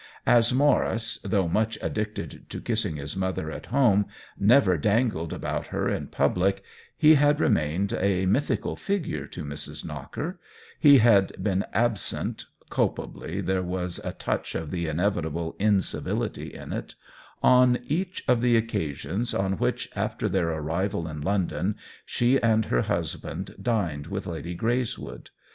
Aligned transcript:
As 0.25 0.51
Maurice, 0.51 1.19
though 1.23 1.47
much 1.47 1.77
addicted 1.79 2.49
to 2.49 2.59
kissing 2.59 2.95
his 2.95 3.15
mother 3.15 3.51
at 3.51 3.67
home, 3.67 4.07
never 4.35 4.75
dangled 4.75 5.31
about 5.31 5.67
her 5.67 5.87
in 5.87 6.07
public, 6.07 6.63
he 6.97 7.13
had 7.13 7.39
remained 7.39 7.93
a 7.93 8.25
mythical 8.25 8.75
figure 8.75 9.27
to 9.27 9.43
Mrs. 9.43 9.85
Knocker; 9.85 10.39
he 10.79 10.97
had 10.97 11.33
been 11.39 11.65
absent 11.71 12.45
(culpably— 12.71 13.13
iS 13.13 13.13
THE 13.13 13.21
WHEEL 13.21 13.33
OF 13.33 13.35
TIME 13.35 13.45
there 13.53 13.61
was 13.61 13.99
a 14.03 14.11
touch 14.13 14.55
of 14.55 14.71
the 14.71 14.87
inevitable 14.87 15.55
incivility 15.59 16.51
in 16.51 16.73
it) 16.73 16.95
on 17.43 17.77
each 17.85 18.23
of 18.27 18.41
the 18.41 18.57
occasions 18.57 19.35
on 19.35 19.59
which, 19.59 19.87
after 19.95 20.27
their 20.27 20.49
arrival 20.49 21.07
in 21.07 21.21
London, 21.21 21.75
she 22.07 22.41
and 22.41 22.65
her 22.65 22.81
husband 22.81 23.53
dined 23.61 24.07
with 24.07 24.25
Lady 24.25 24.55
Greyswood. 24.55 25.29